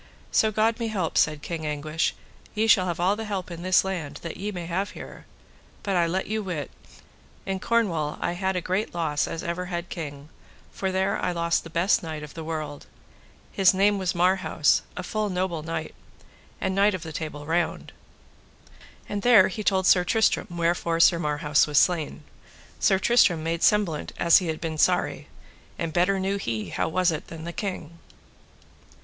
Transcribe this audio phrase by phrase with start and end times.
[0.31, 2.15] So God me help, said King Anguish,
[2.55, 5.27] ye shall have all the help in this land that ye may have here;
[5.83, 6.71] but I let you wit,
[7.45, 10.29] in Cornwall I had a great loss as ever had king,
[10.71, 12.87] for there I lost the best knight of the world;
[13.51, 15.93] his name was Marhaus, a full noble knight,
[16.59, 17.91] and Knight of the Table Round;
[19.07, 22.23] and there he told Sir Tristram wherefore Sir Marhaus was slain.
[22.79, 25.27] Sir Tristram made semblant as he had been sorry,
[25.77, 27.99] and better knew he how it was than the king.